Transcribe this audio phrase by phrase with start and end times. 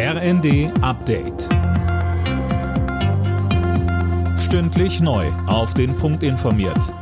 [0.00, 1.48] RND Update.
[4.38, 5.26] Stündlich neu.
[5.48, 6.94] Auf den Punkt informiert.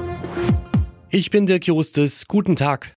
[1.11, 2.27] Ich bin Dirk Justes.
[2.27, 2.95] Guten Tag.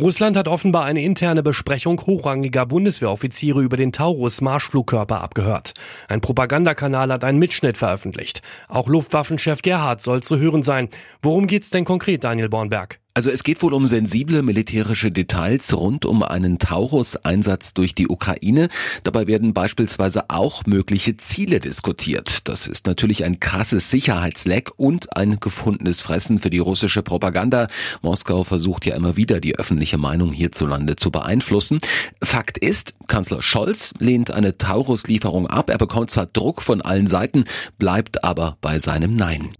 [0.00, 5.74] Russland hat offenbar eine interne Besprechung hochrangiger Bundeswehroffiziere über den Taurus-Marschflugkörper abgehört.
[6.08, 8.42] Ein Propagandakanal hat einen Mitschnitt veröffentlicht.
[8.66, 10.88] Auch Luftwaffenchef Gerhard soll zu hören sein.
[11.22, 12.98] Worum geht's denn konkret, Daniel Bornberg?
[13.16, 18.68] Also es geht wohl um sensible militärische Details rund um einen Taurus-Einsatz durch die Ukraine.
[19.04, 22.46] Dabei werden beispielsweise auch mögliche Ziele diskutiert.
[22.46, 27.68] Das ist natürlich ein krasses Sicherheitsleck und ein gefundenes Fressen für die russische Propaganda.
[28.02, 31.78] Moskau versucht ja immer wieder, die öffentliche Meinung hierzulande zu beeinflussen.
[32.22, 35.70] Fakt ist, Kanzler Scholz lehnt eine Taurus-Lieferung ab.
[35.70, 37.44] Er bekommt zwar Druck von allen Seiten,
[37.78, 39.56] bleibt aber bei seinem Nein.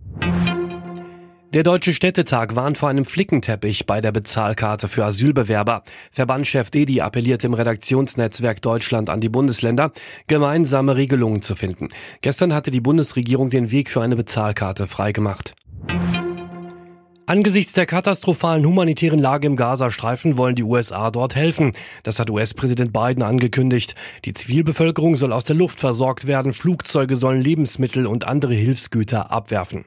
[1.54, 5.82] Der Deutsche Städtetag warnt vor einem Flickenteppich bei der Bezahlkarte für Asylbewerber.
[6.10, 9.92] Verbandschef Dedi appelliert im Redaktionsnetzwerk Deutschland an die Bundesländer,
[10.26, 11.88] gemeinsame Regelungen zu finden.
[12.20, 15.54] Gestern hatte die Bundesregierung den Weg für eine Bezahlkarte freigemacht.
[17.28, 21.72] Angesichts der katastrophalen humanitären Lage im Gazastreifen wollen die USA dort helfen.
[22.02, 23.96] Das hat US-Präsident Biden angekündigt.
[24.24, 29.84] Die Zivilbevölkerung soll aus der Luft versorgt werden, Flugzeuge sollen Lebensmittel und andere Hilfsgüter abwerfen.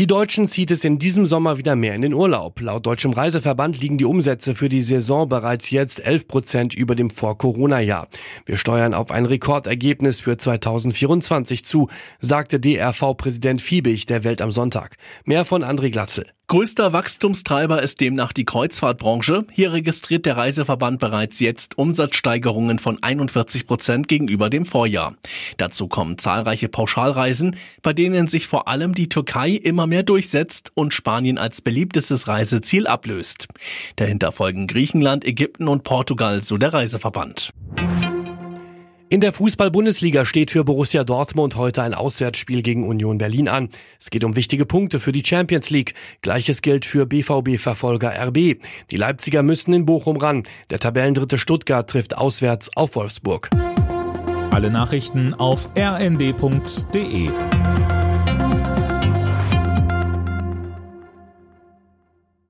[0.00, 2.58] Die Deutschen zieht es in diesem Sommer wieder mehr in den Urlaub.
[2.62, 7.10] Laut Deutschem Reiseverband liegen die Umsätze für die Saison bereits jetzt 11 Prozent über dem
[7.10, 8.08] Vor-Corona-Jahr.
[8.46, 14.96] Wir steuern auf ein Rekordergebnis für 2024 zu, sagte DRV-Präsident Fiebig der Welt am Sonntag.
[15.26, 16.24] Mehr von André Glatzel.
[16.50, 19.44] Größter Wachstumstreiber ist demnach die Kreuzfahrtbranche.
[19.52, 25.14] Hier registriert der Reiseverband bereits jetzt Umsatzsteigerungen von 41 Prozent gegenüber dem Vorjahr.
[25.58, 30.92] Dazu kommen zahlreiche Pauschalreisen, bei denen sich vor allem die Türkei immer mehr durchsetzt und
[30.92, 33.46] Spanien als beliebtestes Reiseziel ablöst.
[33.94, 37.52] Dahinter folgen Griechenland, Ägypten und Portugal, so der Reiseverband.
[39.12, 43.68] In der Fußball-Bundesliga steht für Borussia Dortmund heute ein Auswärtsspiel gegen Union Berlin an.
[43.98, 45.94] Es geht um wichtige Punkte für die Champions League.
[46.22, 48.60] Gleiches gilt für BVB-Verfolger RB.
[48.92, 50.44] Die Leipziger müssen in Bochum ran.
[50.70, 53.50] Der Tabellendritte Stuttgart trifft auswärts auf Wolfsburg.
[54.52, 57.30] Alle Nachrichten auf rnd.de